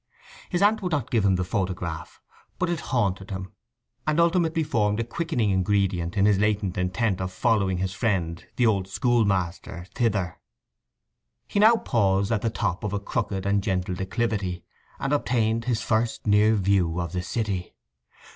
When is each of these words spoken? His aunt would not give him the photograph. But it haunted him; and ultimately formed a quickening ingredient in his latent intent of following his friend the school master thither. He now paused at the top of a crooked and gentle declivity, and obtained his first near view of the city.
His 0.49 0.63
aunt 0.63 0.81
would 0.81 0.91
not 0.93 1.11
give 1.11 1.23
him 1.25 1.35
the 1.35 1.43
photograph. 1.43 2.23
But 2.57 2.71
it 2.71 2.79
haunted 2.79 3.29
him; 3.29 3.51
and 4.07 4.19
ultimately 4.19 4.63
formed 4.63 4.99
a 4.99 5.03
quickening 5.03 5.51
ingredient 5.51 6.17
in 6.17 6.25
his 6.25 6.39
latent 6.39 6.75
intent 6.75 7.21
of 7.21 7.31
following 7.31 7.77
his 7.77 7.93
friend 7.93 8.43
the 8.55 8.65
school 8.87 9.25
master 9.25 9.85
thither. 9.93 10.39
He 11.47 11.59
now 11.59 11.75
paused 11.75 12.31
at 12.31 12.41
the 12.41 12.49
top 12.49 12.83
of 12.83 12.93
a 12.93 12.99
crooked 12.99 13.45
and 13.45 13.61
gentle 13.61 13.93
declivity, 13.93 14.63
and 14.99 15.13
obtained 15.13 15.65
his 15.65 15.83
first 15.83 16.25
near 16.25 16.55
view 16.55 16.99
of 16.99 17.11
the 17.11 17.21
city. 17.21 17.75